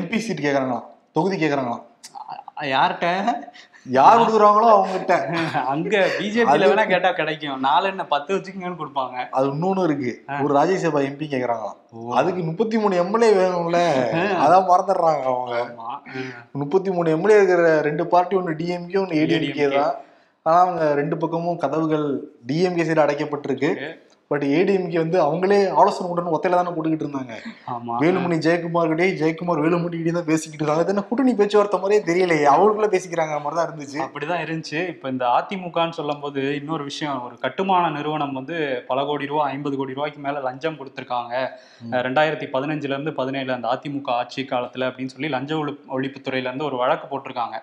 [0.00, 0.86] எம்பி சீட் கேக்குறாங்களாம்.
[1.18, 1.84] தொகுதி கேக்குறாங்களாம்.
[2.74, 3.08] யார்கிட்ட?
[3.94, 5.14] யார் கொடுக்குறாங்களோ அவங்ககிட்ட.
[5.72, 7.60] அங்க பிஜேபியில வேணா கேட்டா கிடைக்கும்.
[7.60, 9.28] நாலு என்ன பத்து வச்சுக்கங்கன்னு கொடுப்பாங்க.
[9.30, 10.24] அது இன்னொன்னு இருக்கு.
[10.42, 11.76] ஒரு ராஜ்யசபா எம்பி கேக்குறாங்களாம்.
[12.12, 13.80] அதுக்கு முப்பத்தி மூணு எம்எல்ஏ வேணும்ல.
[14.44, 15.54] அதான் மறந்துடுறாங்க அவங்க.
[16.52, 19.68] முப்பத்தி மூணு எம்எல்ஏ இருக்கிற ரெண்டு பார்ட்டி ஒன்று டிஎம்கே ஒன்று ஏடிஎம்கே.
[19.78, 19.94] தான்.
[20.42, 22.08] ஆனா அவங்க ரெண்டு பக்கமும் கதவுகள்
[22.46, 23.70] டிஎம்கே சைடு அடைக்கப்பட்டிருக்கு.
[24.30, 27.34] பட் ஏடிஎம்கே வந்து அவங்களே ஆலோசனை உடனே ஒத்தையில தானே போட்டுக்கிட்டு இருந்தாங்க.
[27.74, 27.92] ஆமா.
[28.02, 30.84] வேலுமணி ஜெயக்குமார் கிட்டே ஜெயக்குமார் வேலுமணி கிட்டே தான் பேசிக்கிட்டு இருக்காங்க.
[30.84, 32.46] இது என்ன கூட்டணி பேச்சுவார்த்தை மாதிரியே தெரியலையே.
[32.52, 33.98] அவங்களுக்குள்ள பேசிக்கிறாங்க மாதிரி தான் இருந்துச்சு.
[34.06, 34.88] அப்படிதான் இருந்துச்சு.
[34.94, 37.20] இப்ப இந்த அதிமுகன்னு சொல்லும் போது இன்னொரு விஷயம்.
[37.26, 38.56] ஒரு கட்டுமான நிறுவனம் வந்து
[38.88, 41.34] பல கோடி ரூபாய் ஐம்பது கோடி ரூபாய்க்கு மேல லஞ்சம் கொடுத்திருக்காங்க.
[42.06, 46.76] ரெண்டாயிரத்தி பதினஞ்சுல இருந்து பதினேழு அந்த அதிமுக ஆட்சி காலத்துல அப்படின்னு சொல்லி லஞ்ச ஒழிப்பு ஒழிப்புத்துறையில இருந்து ஒரு
[46.82, 47.56] வழக்கு போட்டிருக்காங்க.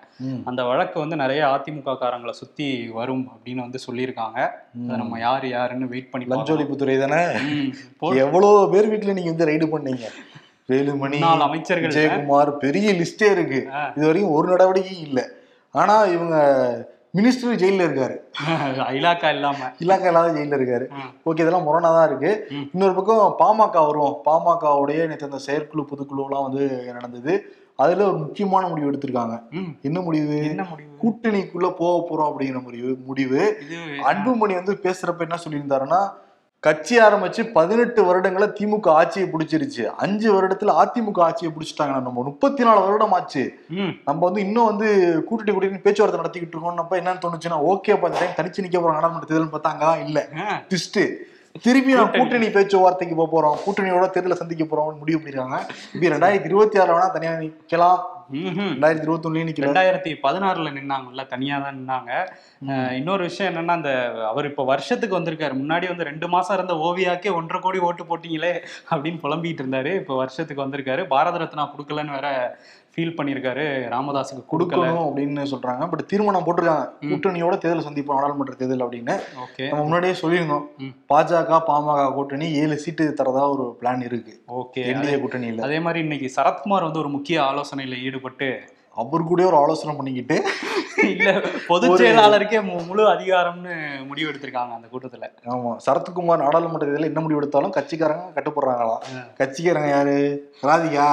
[0.52, 2.68] அந்த வழக்கு வந்து நிறைய அதிமுக காரங்களை சுத்தி
[2.98, 4.40] வரும் அப்படின்னு வந்து சொல்லியிருக்காங்க.
[5.02, 7.22] நம்ம யார் யாருன்னு வெயிட் பண்ணி லஞ்ச ஒழிப்புத்துறை தானே?
[8.16, 10.06] எவ்வளவு பேர் வீட்டுல நீங்க வந்து ரைடு பண்ணீங்க?
[10.68, 13.68] வேலுமணி அமைச்சர்கள் ஜெயக்குமார் பெரிய லிஸ்டே இருக்கு.
[13.96, 15.28] இது வரைக்கும் ஒரு நடவடிக்கையும் இல்ல.
[15.74, 16.36] ஆனா இவங்க
[17.14, 18.16] மினிஸ்டர் ஜெயில இருக்காரு.
[18.98, 19.56] இலாக்கா இல்லாம.
[19.78, 20.86] இலாக்கா இல்லாத ஜெயில இருக்காரு.
[21.26, 22.30] ஓகே இதெல்லாம் முரணா தான் இருக்கு.
[22.72, 24.22] இன்னொரு பக்கம் பாமக வருவோம்.
[24.24, 27.34] பாமகவுடைய நேற்று அந்த செயற்குழு பொதுக்குழுலாம் வந்து நடந்தது.
[27.76, 29.36] அதுல ஒரு முக்கியமான முடிவு எடுத்திருக்காங்க.
[29.82, 30.36] என்ன முடிவு?
[30.44, 30.90] என்ன முடிவு?
[31.02, 32.98] கூட்டணிக்குள்ள போக போறோம் அப்படிங்கிற முடிவு.
[33.06, 33.40] முடிவு.
[34.10, 36.00] அன்புமணி வந்து பேசுறப்ப என்ன சொல்லியிருந்தாருன்னா
[36.66, 39.84] கட்சி ஆரம்பிச்சு பதினெட்டு வருடங்கள திமுக ஆட்சியை பிடிச்சிருச்சு.
[40.04, 43.42] அஞ்சு வருடத்துல அதிமுக ஆட்சியை பிடிச்சிட்டாங்க நம்ம முப்பத்தி நாலு வருடம் ஆச்சு.
[44.04, 44.88] நம்ம வந்து இன்னும் வந்து
[45.28, 49.72] கூட்டணி கூட்டணி பேச்சுவார்த்தை நடத்திக்கிட்டு இருக்கோம் என்னன்னு தோணுச்சுன்னா ஓகே டைம் தனிச்சு நிக்க போறோம் நாடாளுமன்ற தேர்தல் பார்த்தா
[49.74, 50.20] அங்கதான் இல்ல
[50.68, 51.00] ட்விஸ்ட்
[51.62, 52.46] திருப்பி நான் கூட்டணி.
[52.54, 53.58] பேச்சுவார்த்தைக்கு போக போறோம்.
[53.64, 55.58] கூட்டணியோட தேர்தலை சந்திக்க போறோம் முடிவு பண்ணிருக்காங்க.
[55.94, 58.00] இப்ப ரெண்டாயிரத்தி இருபத்தி ஆறுல வேணா தனியா நிக்கலாம்.
[58.74, 62.12] ரெண்டாயிரத்தி இருபத்தி ஒண்ணுலயும் நிக்கல ரெண்டாயிரத்தி பதினாறுல நின்னாங்கல்ல தனியா தான் நின்னாங்க
[62.98, 63.90] இன்னொரு விஷயம் என்னன்னா அந்த
[64.30, 65.54] அவர் இப்ப வருஷத்துக்கு வந்திருக்காரு.
[65.62, 68.54] முன்னாடி வந்து ரெண்டு மாசம் இருந்த ஓவியாக்கே ஒன்றரை கோடி ஓட்டு போட்டீங்களே
[68.90, 69.92] அப்படின்னு புலம்பிட்டு இருந்தாரு.
[70.02, 71.04] இப்ப வருஷத்துக்கு வந்திருக்காரு.
[71.14, 72.28] பாரத ரத்னா கொடுக்கலன்னு வேற
[72.94, 73.62] ஃபீல் பண்ணியிருக்காரு
[73.94, 75.88] ராமதாஸுக்கு கொடுக்கணும் அப்படின்னு சொல்றாங்க.
[75.90, 76.84] பட் தீர்மானம் போட்டிருக்காங்க.
[77.02, 79.16] கூட்டணியோட தேர்தல் சந்திப்போம் நாடாளுமன்ற தேர்தல் அப்படின்னு.
[79.44, 79.66] ஓகே.
[79.68, 80.66] நம்ம முன்னாடியே சொல்லியிருந்தோம்.
[81.12, 84.42] பாஜக பாமக கூட்டணி ஏழு சீட்டு தரதா ஒரு பிளான் இருக்கு.
[84.48, 84.84] ஓகே.
[84.92, 85.60] என்டிஏ கூட்டணியில.
[85.60, 88.48] அதே மாதிரி இன்னைக்கு சரத்குமார் வந்து ஒரு முக்கிய ஆலோசனையில ஈடுபட்டு
[89.02, 90.36] அவர் கூட ஒரு ஆலோசனை பண்ணிக்கிட்டு
[91.04, 91.30] இல்ல
[91.66, 93.72] பொதுச் செயலாளருக்கே முழு அதிகாரம்னு
[94.06, 95.24] முடிவு எடுத்திருக்காங்க அந்த கூட்டத்துல.
[95.54, 95.72] ஆமா.
[95.86, 99.02] சரத்குமார் நாடாளுமன்ற தேர்தலில் என்ன முடிவு எடுத்தாலும் கட்சிக்காரங்க கட்டுப்படுறாங்களாம்
[99.40, 100.16] கட்சிக்காரங்க யாரு?
[100.62, 101.06] ராதிகா.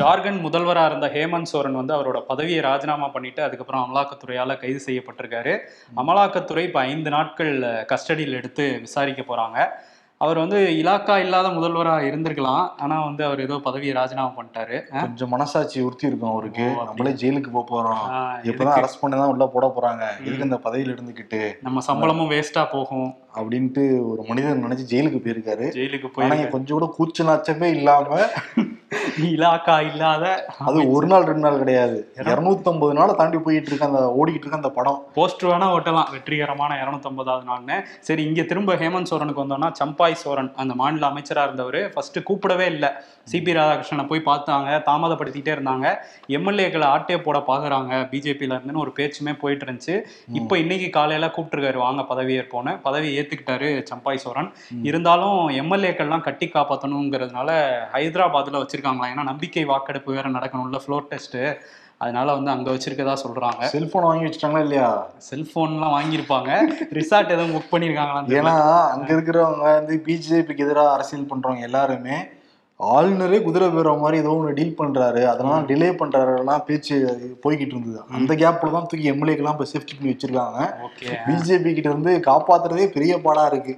[0.00, 5.52] ஜார்க்கண்ட் முதல்வரா இருந்த ஹேமந்த் சோரன் வந்து அவரோட பதவியை ராஜினாமா பண்ணிட்டு அதுக்கப்புறம் அமலாக்கத்துறையால கைது செய்யப்பட்டிருக்காரு.
[6.00, 7.54] அமலாக்கத்துறை இப்ப ஐந்து நாட்கள்
[7.92, 9.58] கஸ்டடியில் எடுத்து விசாரிக்க போறாங்க.
[10.20, 12.64] அவர் வந்து இலாக்கா இல்லாத முதல்வரா இருந்திருக்கலாம்.
[12.84, 14.76] ஆனா வந்து அவர் ஏதோ பதவியை ராஜினாமா பண்ணிட்டாரு.
[15.02, 16.66] கொஞ்சம் மனசாட்சி உறுத்தி இருக்கும் அவருக்கு.
[16.88, 18.06] நம்மளே ஜெயிலுக்கு போக போறோம்.
[18.48, 18.80] இப்பதான் எதுக்கு?
[18.80, 20.04] அரெஸ்ட் பண்ணி தான் உள்ள போட போறாங்க.
[20.26, 23.10] எதுக்கு இந்த பதவியில இருந்துகிட்டு நம்ம சம்பளமும் வேஸ்டா போகும்.
[23.38, 25.68] அப்படின்ட்டு ஒரு மனிதர் நினைச்சு ஜெயிலுக்கு போயிருக்காரு.
[25.78, 28.18] ஜெயிலுக்கு போய் கொஞ்சம் கூட கூச்ச நாச்சமே இல்லாம
[29.30, 30.24] இலாக்கா இல்லாத
[30.68, 31.96] அது ஒரு நாள் ரெண்டு நாள் கிடையாது.
[32.16, 35.00] இருநூத்தி ஐம்பது நாளை தாண்டி போயிட்டு இருக்கு அந்த ஓடிக்கிட்டு இருக்கு அந்த படம்.
[35.16, 36.10] போஸ்டர் வேணா ஓட்டலாம்.
[36.10, 37.76] வெற்றிகரமான இரநூத்தொன்பதாவது நாள்னு.
[38.00, 42.90] சரி இங்க திரும்ப ஹேமந்த் சோரனுக்கு வந்தோம்னா சம்பாய் சோரன் அந்த மாநில அமைச்சரா இருந்தவர் ஃபர்ஸ்ட் கூப்பிடவே இல்லை.
[43.32, 45.86] சிபி ராதாகிருஷ்ணனை போய் பார்த்தாங்க தாமதப்படுத்திட்டே இருந்தாங்க.
[46.36, 49.96] எம்எல்ஏக்களை ஆட்டே போட பாக்குறாங்க பிஜேபியில இருந்துன்னு ஒரு பேச்சுமே போயிட்டு இருந்துச்சு.
[50.32, 54.50] இப்போ இன்னைக்கு காலையில கூப்பிட்டுருக்காரு வாங்க பதவியேற்போன்னு பதவி ஏத்துக்கிட்டாரு சம்பாய் சோரன்.
[54.82, 57.50] இருந்தாலும் எம்எல்ஏக்கள்லாம் கட்டி காப்பாற்றணுங்கிறதுனால
[57.92, 61.38] ஹைதராபாத்ல வச்சிருக்காங்களாம் ஏன்னா நம்பிக்கை வாக்கெடுப்பு வேற நடக்கணும்ல ஃப்ளோர் டெஸ்ட்
[62.00, 63.62] அதனால வந்து அங்க வச்சிருக்கதா சொல்றாங்க.
[63.72, 64.88] செல்போன் வாங்கி வச்சுட்டாங்களா இல்லையா?
[65.28, 66.50] செல்போன்லாம் வாங்கியிருப்பாங்க.
[66.98, 68.52] ரிசார்ட் எதுவும் புக் பண்ணியிருக்காங்களான்னு ஏன்னா.
[68.92, 72.16] அங்க இருக்கிறவங்க வந்து பிஜேபிக்கு எதிராக அரசியல் பண்றவங்க எல்லாருமே
[72.80, 75.22] ஆளுநரே குதிரை பேர மாதிரி ஏதோ ஒன்று டீல் பண்றாரு.
[75.30, 76.96] அதெல்லாம் டிலே பண்றாருலாம் பேச்சு
[77.44, 78.00] போய்கிட்டு இருந்தது.
[78.16, 80.58] அந்த கேப்ல தான் தூக்கி எம்எல்ஏக்கெல்லாம் இப்போ சேஃப்டி பண்ணி வச்சிருக்காங்க.
[81.26, 83.74] பிஜேபி கிட்ட இருந்து காப்பாத்துறதே பெரிய பாடா இருக்கு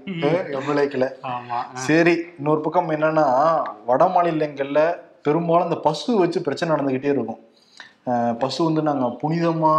[0.58, 1.60] எம்எல்ஏக்களை ஆமா.
[1.86, 3.26] சரி இன்னொரு பக்கம் என்னன்னா
[3.88, 4.82] வட மாநிலங்கள்ல
[5.28, 7.40] பெரும்பாலும் இந்த பசு வச்சு பிரச்சனை நடந்துகிட்டே இருக்கும்.
[8.44, 9.74] பசு வந்து நாங்க புனிதமா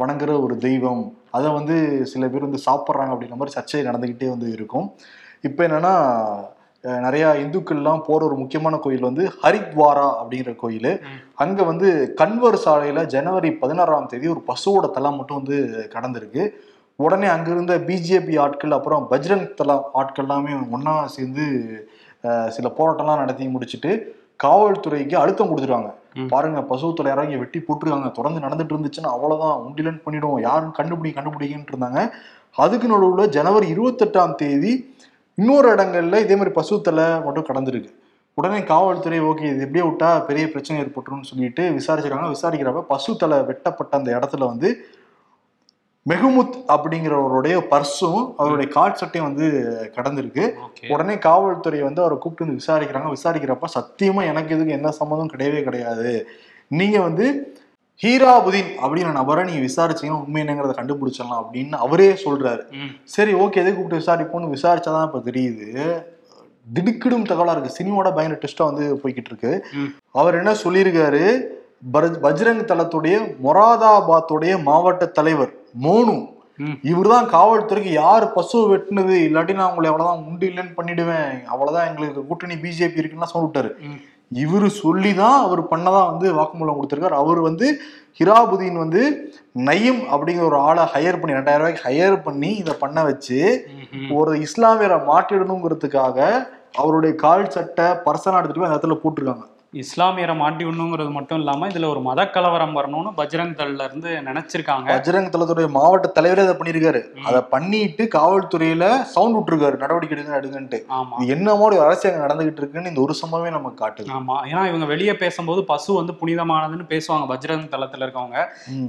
[0.00, 1.04] வணங்குற ஒரு தெய்வம்.
[1.36, 1.76] அதை வந்து
[2.12, 4.88] சில பேர் வந்து சாப்பிட்றாங்க அப்படின்ற மாதிரி சர்ச்சை நடந்துகிட்டே வந்து இருக்கும்.
[5.48, 5.94] இப்போ என்னன்னா
[6.84, 10.90] நிறைய இந்துக்கள்லாம் போற ஒரு முக்கியமான கோயில் வந்து ஹரித்வாரா அப்படிங்கிற கோயில்.
[11.42, 11.88] அங்க வந்து
[12.20, 15.58] கன்வர் சாலையில ஜனவரி பதினாறாம் தேதி ஒரு பசுவோட தலை மட்டும் வந்து
[15.94, 16.44] கடந்திருக்கு.
[16.96, 21.44] உடனே அங்க இருந்த பிஜேபி ஆட்கள் அப்புறம் பஜ்ரங் தலா ஆட்கள் எல்லாமே ஒண்ணா சேர்ந்து
[22.56, 23.92] சில போராட்டம்லாம் நடத்தி முடிச்சுட்டு
[24.44, 25.90] காவல்துறைக்கு அழுத்தம் கொடுத்துருவாங்க.
[26.32, 28.08] பாருங்க பசு தலை யாராவது இங்க வெட்டி போட்டுருக்காங்க.
[28.18, 30.40] தொடர்ந்து நடந்துட்டு இருந்துச்சுன்னா அவ்வளவுதான் உண்டிலன் பண்ணிடுவோம்.
[30.48, 32.00] யாரும் கண்டுபிடி கண்டுபிடிக்கின்னு இருந்தாங்க.
[32.56, 34.72] அதுக்கு நடுவில் ஜனவரி இருபத்தெட்டாம் தேதி
[35.42, 37.92] இன்னொரு இடங்கள்ல இதே மாதிரி பசு தலை மட்டும் கடந்திருக்கு.
[38.38, 42.32] உடனே காவல்துறை ஓகே இது எப்படியே விட்டா பெரிய பிரச்சனை ஏற்பட்டுரும்னு சொல்லிட்டு விசாரிச்சிருக்காங்க.
[42.34, 44.70] விசாரிக்கிறப்ப பசு தலை வெட்டப்பட்ட அந்த இடத்துல வந்து
[46.06, 49.48] மெஹமுத் அப்படிங்கிறவருடைய பர்ஸும் அவருடைய கால் சட்டையும் வந்து
[49.96, 50.44] கடந்திருக்கு.
[50.88, 53.10] உடனே காவல்துறை வந்து அவரை கூப்பிட்டு வந்து விசாரிக்கிறாங்க.
[53.16, 56.12] விசாரிக்கிறப்ப சத்தியமா எனக்கு இதுக்கு எந்த சம்மந்தம் கிடையவே கிடையாது.
[56.68, 57.26] நீங்க வந்து
[58.00, 62.62] ஹீராபுதீன் அப்படிங்கிற நபரை நீங்க விசாரிச்சீங்கன்னா உண்மை என்னங்கிறத கண்டுபிடிச்சிடலாம் அப்படின்னு அவரே சொல்றாரு.
[63.14, 65.68] சரி ஓகே எதை கூப்பிட்டு விசாரிப்போம்னு விசாரிச்சாதான் இப்ப தெரியுது.
[66.66, 67.76] திடுக்கிடும் தகவலா இருக்கு.
[67.78, 69.52] சினிமாவோட பயங்கர டெஸ்டா வந்து போய்கிட்டு இருக்கு.
[70.20, 71.24] அவர் என்ன சொல்லியிருக்காரு?
[72.26, 75.52] பஜ்ரங் தளத்துடைய மொராதாபாத்துடைய மாவட்ட தலைவர்
[75.84, 76.16] மோனு.
[76.90, 79.14] இவர்தான் காவல்துறைக்கு யார் பசு வெட்டினது?
[79.28, 81.32] இல்லாட்டி நான் உங்களை அவ்வளவுதான் உண்டு இல்லைன்னு பண்ணிடுவேன்.
[81.52, 83.70] அவ்வளவுதான் எங்களுக்கு கூட்டணி பிஜேபி இருக்குன்னு சொல்ல
[84.40, 87.66] இவரு சொல்லிதான் அவர் பண்ணதா வந்து வாக்குமூலம் கொடுத்திருக்காரு அவர் வந்து
[88.20, 89.02] ஹிராபுதீன் வந்து
[89.60, 93.38] நயீம் அப்படிங்கிற ஒரு ஆளை ஹையர் பண்ணி ரெண்டாயிரம் ரூபாய்க்கு ஹையர் பண்ணி இதை பண்ண வச்சு.
[94.14, 96.18] ஒரு இஸ்லாமியரை மாட்டிடணுங்கிறதுக்காக
[96.76, 99.46] அவருடைய கால் சட்டை பர்சனா எடுத்துட்டு போய் அந்த இடத்துல போட்டிருக்காங்க
[99.80, 104.88] இஸ்லாமியரை மாட்டி விடணுங்கிறது மட்டும் இல்லாம இதுல ஒரு மத கலவரம் வரணும்னு பஜ்ரங் தள்ல இருந்து நினைச்சிருக்காங்க.
[104.94, 109.76] பஜ்ரங் தளத்துடைய மாவட்ட தலைவரே அதை பண்ணியிருக்காரு அதை பண்ணிட்டு காவல்துறையில சவுண்ட் விட்டுருக்காரு.
[109.84, 110.80] நடவடிக்கை எடுங்க எடுங்கன்ட்டு.
[110.98, 111.14] ஆமா.
[111.22, 114.10] இது என்ன மாதிரி ஒரு அரசியல் நடந்துகிட்டு இருக்குன்னு இந்த ஒரு சம்பவமே நமக்கு காட்டுது.
[114.18, 114.36] ஆமா.
[114.50, 118.38] ஏன்னா இவங்க வெளியே பேசும்போது பசு வந்து புனிதமானதுன்னு பேசுவாங்க பஜ்ரங் தளத்துல இருக்கவங்க.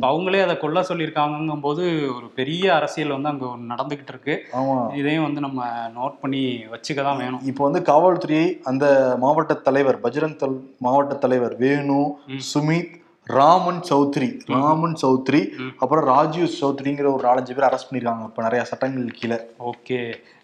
[0.09, 1.85] அவங்களே அதை கொல்ல சொல்லியிருக்காங்கங்கும் போது
[2.17, 4.37] ஒரு பெரிய அரசியல் வந்து அங்க நடந்துகிட்டு இருக்கு.
[5.01, 5.61] இதையும் வந்து நம்ம
[5.97, 6.43] நோட் பண்ணி
[6.75, 7.41] வச்சுக்க தான் வேணும்.
[7.53, 8.43] இப்போ வந்து காவல்துறை
[8.73, 8.85] அந்த
[9.25, 11.99] மாவட்ட தலைவர் பஜ்ரங் தல் மாவட்ட தலைவர் வேணு.
[12.51, 12.93] சுமித்
[13.37, 15.41] ராமன் சௌத்ரி ராமன் சௌத்ரி.
[15.77, 19.37] அப்புறம் ராஜீவ் சௌத்ரிங்கிற ஒரு நாலஞ்சு பேர் அரெஸ்ட் பண்ணிருக்காங்க இப்ப நிறைய சட்டங்கள் கீழே
[19.71, 19.99] ஓகே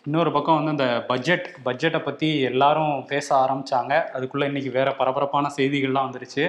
[0.09, 3.93] இன்னொரு பக்கம் வந்து இந்த பட்ஜெட் பட்ஜெட்டை பற்றி எல்லாரும் பேச ஆரம்பிச்சாங்க.
[4.17, 6.43] அதுக்குள்ளே இன்னைக்கு வேற பரபரப்பான செய்திகள்லாம் வந்துருச்சு.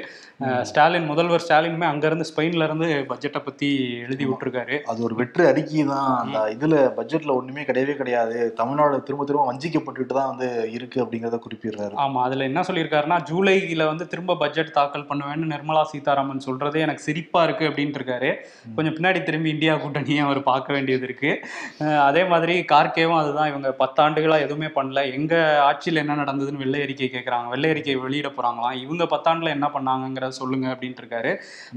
[0.69, 3.69] ஸ்டாலின் முதல்வர் ஸ்டாலினுமே அங்கேருந்து ஸ்பெயின்லேருந்து பட்ஜெட்டை பற்றி
[4.05, 4.77] எழுதி விட்டுருக்காரு.
[4.91, 6.09] அது ஒரு வெற்று அறிக்கை தான்.
[6.23, 8.39] அந்த இதுல பட்ஜெட்ல ஒண்ணுமே கிடையவே கிடையாது.
[8.61, 11.95] தமிழ்நாடு திரும்ப திரும்ப வஞ்சிக்கப்பட்டுட்டு தான் வந்து இருக்கு அப்படிங்கறத குறிப்பிடுறாரு.
[12.05, 17.47] ஆமாம் அதில் என்ன சொல்லியிருக்காருன்னா ஜூலையில் வந்து திரும்ப பட்ஜெட் தாக்கல் பண்ணுவேன்னு நிர்மலா சீதாராமன் சொல்கிறதே எனக்கு சிரிப்பாக
[17.49, 18.33] இருக்குது அப்படின்ட்டு இருக்காரு
[18.79, 24.47] கொஞ்சம் பின்னாடி திரும்பி இந்தியா கூட்டணியை அவர் பார்க்க வேண்டியது இருக்குது அதே மாதிரி கார்கேவும் அதுதான் இவங்க பத்தாண்டுகளாக
[24.47, 25.03] எதுவுமே பண்ணல.
[25.19, 30.39] எங்கள் ஆட்சியில் என்ன நடந்ததுன்னு வெள்ளை அறிக்கை கேட்குறாங்க வெள்ளை அறிக்கை வெளியிட போகிறாங்களாம் இவங்க பத்தாண்டில் என்ன பண்ணாங்கங்கிறத
[30.41, 31.33] சொல்லுங்க அப்படின்ட்டு இருக்காரு.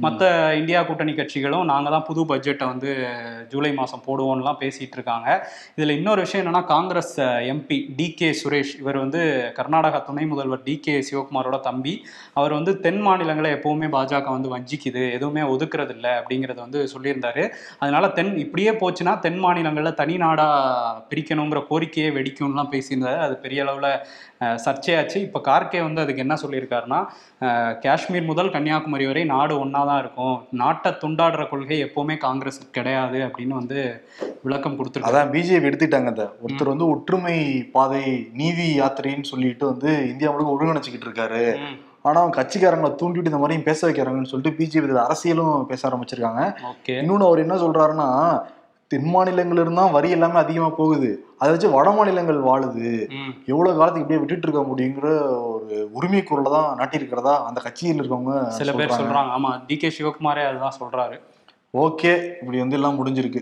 [0.06, 0.32] மற்ற
[0.62, 2.90] இந்தியா கூட்டணி கட்சிகளும் நாங்கள் தான் புது பட்ஜெட்டை வந்து
[3.54, 5.28] ஜூலை மாதம் போடுவோம்லாம் பேசிகிட்டு இருக்காங்க.
[5.78, 7.14] இதில் இன்னொரு விஷயம் என்னன்னா காங்கிரஸ்
[7.54, 9.22] எம்பி டி கே சுரேஷ் இவர் வந்து
[9.60, 11.96] கர்நாடகா துணை முதல்வர் டி கே சிவகுமாரோட தம்பி.
[12.40, 15.04] அவர் வந்து தென் மாநிலங்களை எப்பவுமே பாஜக வந்து வஞ்சிக்குது.
[15.18, 17.44] எதுவுமே ஒதுக்குறது இல்லை அப்படிங்கிறத வந்து சொல்லியிருந்தாரு.
[17.84, 20.48] அதனால தென் இப்படியே போச்சுன்னா தென் மாநிலங்களில் தனி நாடா
[21.54, 23.20] பிரிக்கணுங்கிற கோரிக்கையை வெடிக்கும்லாம் பேசியிருந்தாரு.
[23.26, 23.92] அது பெரிய அளவில்
[24.66, 25.18] சர்ச்சையாச்சு.
[25.28, 27.00] இப்போ கார்கே வந்து அதுக்கு என்ன சொல்லியிருக்காருன்னா
[27.86, 30.36] காஷ்மீர் முதல் கன்னியாகுமரி வரை நாடு ஒன்றா தான் இருக்கும்.
[30.62, 33.80] நாட்டை துண்டாடுற கொள்கை எப்பவுமே காங்கிரஸுக்கு கிடையாது அப்படின்னு வந்து
[34.48, 35.14] விளக்கம் கொடுத்துருக்காரு.
[35.14, 37.38] அதான் பிஜேபி எடுத்துட்டாங்க அந்த ஒருத்தர் வந்து ஒற்றுமை
[37.78, 38.04] பாதை
[38.42, 41.44] நீதி யாத்திரைன்னு சொல்லிட்டு வந்து இந்தியா முழுக்க ஒருங்கிணைச்சுக்கிட்டு இருக்காரு.
[42.08, 46.42] ஆனா அவங்க கட்சிக்காரங்களை தூண்டிட்டு இந்த மாதிரியும் பேச வைக்கிறாங்கன்னு சொல்லிட்டு பிஜேபி அரசியலும் பேச ஆரம்பிச்சிருக்காங்க.
[47.02, 48.10] இன்னொன்னு அவர் என்ன சொல்றாருன்னா
[48.94, 51.12] தென் மாநிலங்கள்ல இருந்தா வரி எல்லாமே அதிகமா போகுது.
[51.42, 52.90] அதை வச்சு வட மாநிலங்கள் வாழுது.
[53.52, 55.08] எவ்வளவு காலத்துக்கு இப்படியே விட்டுட்டு இருக்க முடியுங்கிற
[55.52, 59.32] ஒரு உரிமை குரலை தான் நாட்டியிருக்கிறதா அந்த கட்சியில் இருக்கவங்க சில பேர் சொல்றாங்க.
[59.38, 61.18] ஆமா டி கே சிவகுமாரே அதுதான் சொல்றாரு.
[61.86, 63.42] ஓகே இப்படி வந்து எல்லாம் முடிஞ்சிருக்கு.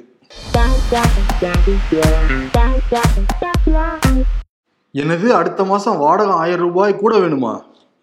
[4.95, 7.53] எனது அடுத்த மாசம் வாடகை ஆயிரம் ரூபாய் கூட வேணுமா?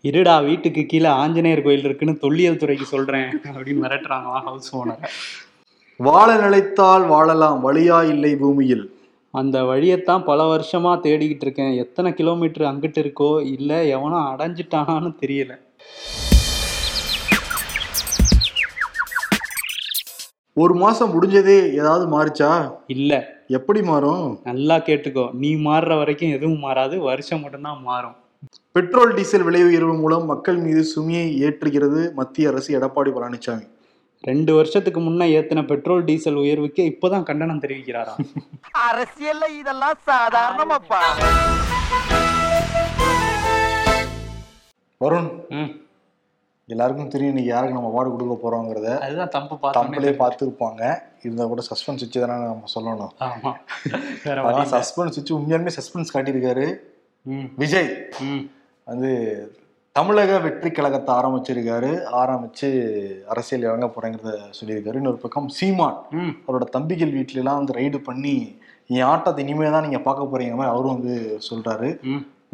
[0.04, 5.02] இருடா வீட்டுக்கு கீழே ஆஞ்சநேயர் கோயில் இருக்குன்னு தொல்லியல் துறைக்கு சொல்றேன் அப்படின்னு மிரட்டுறாங்களாம் ஹவுஸ் ஓனர்
[6.00, 8.98] வாழ நிலைத்தால் வாழலாம் வழியா இல்லை பூமியில்.
[9.30, 11.72] அந்த வழியைத்தான் பல வருஷமா தேடிக்கிட்டு இருக்கேன்.
[11.76, 15.58] எத்தனை கிலோமீட்டர் அங்கிட்டு இருக்கோ இல்ல எவனோ அடைஞ்சிட்டானான்னு தெரியல.
[20.52, 22.72] ஒரு மாசம் முடிஞ்சதே ஏதாவது மாறுச்சா?
[22.86, 23.42] இல்ல.
[23.48, 24.40] எப்படி மாறும்?
[24.44, 27.00] நல்லா கேட்டுக்கோ நீ மாறுற வரைக்கும் எதுவும் மாறாது.
[27.00, 28.14] வருஷம் மட்டும்தான் மாறும்.
[28.72, 33.66] பெட்ரோல் டீசல் விலை உயர்வு மூலம் மக்கள் மீது சுமையை ஏற்றுகிறது மத்திய அரசு எடப்பாடி பழனிசாமி.
[34.24, 38.22] ரெண்டு வருஷத்துக்கு முன்ன ஏத்தின பெட்ரோல் டீசல் உயர்வுக்கு இப்பதான் கண்டனம் தெரிவிக்கிறாராம்
[38.88, 41.00] அரசியல்ல இதெல்லாம் சாதாரணமாப்பா.
[45.00, 45.70] வருண் ம்,
[46.68, 48.88] எல்லாருக்கும் தெரியும் இன்னைக்கு யாருக்கு நம்ம அவார்டு கொடுக்க போறோங்கிறத.
[49.04, 50.82] அதுதான் தம்பு தம்பளே பார்த்துருப்பாங்க.
[51.22, 53.12] இருந்தா கூட சஸ்பென்ஸ் வச்சு தானே நம்ம சொல்லணும்.
[54.74, 56.66] சஸ்பென்ஸ் வச்சு உண்மையாலுமே சஸ்பென்ஸ் காட்டியிருக்காரு
[57.26, 57.90] ம், விஜய்.
[58.26, 58.44] ம்,
[58.86, 59.10] வந்து
[59.98, 61.90] தமிழக வெற்றி கழகத்தை ஆரம்பிச்சிருக்காரு
[62.22, 62.68] ஆரம்பிச்சு
[63.32, 65.96] அரசியல் இறங்க போறேங்கிறத சொல்லியிருக்காரு இன்னொரு பக்கம் சீமான்.
[66.46, 68.34] அவரோட தம்பிகள் வீட்ல எல்லாம் வந்து ரைடு பண்ணி
[68.96, 71.14] என் ஆட்டத்தை இனிமே தான் நீங்க பார்க்க போறீங்க மாதிரி அவரும் வந்து
[71.48, 71.88] சொல்றாரு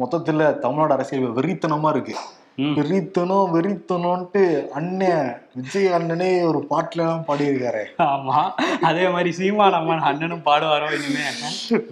[0.01, 2.15] மொத்தத்துல தமிழ்நாடு அரசியல் வெறித்தனமா இருக்கு.
[2.57, 7.81] வெறித்தனம் வெறித்தனம்ட்டு அண்ணன் விஜய் அண்ணனே ஒரு பாட்டுல எல்லாம் பாடியிருக்காரு.
[8.05, 8.37] ஆமா.
[8.81, 11.25] அதே மாதிரி சீமான் அம்மன் அண்ணனும் பாடுவாரோ இனிமே?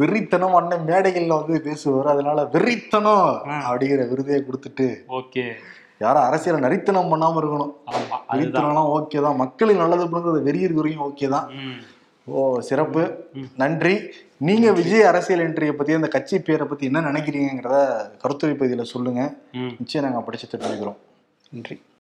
[0.02, 2.08] வெறித்தனம் அண்ணன் மேடைகள்ல வந்து பேசுவார்.
[2.08, 3.30] அதனால வெறித்தனம்.
[3.68, 4.88] அப்படிங்கிற விருதையை கொடுத்துட்டு
[5.20, 5.46] ஓகே.
[6.00, 7.74] யாரும் அரசியலை நரித்தனம் பண்ணாம இருக்கணும்.
[8.34, 9.36] வெறித்தனம்லாம் ஓகே தான்.
[9.36, 11.50] மக்களுக்கு நல்லது பண்ணுறது வெறி இருக்கிறவங்க ஓகே தான்.
[12.28, 13.04] ஓ சிறப்பு.
[13.56, 13.96] நன்றி.
[14.44, 17.78] நீங்க விஜய் அரசியல் என்ட்ரியை பத்தி அந்த கட்சி பேரை பத்தி என்ன நினைக்கிறீங்கிறத
[18.18, 19.34] கருத்துரை பகுதியில சொல்லுங்க.
[19.52, 21.00] நிச்சயம் நாங்க படிச்சு தெரிஞ்சுக்கிறோம்.
[21.52, 21.84] நன்றி.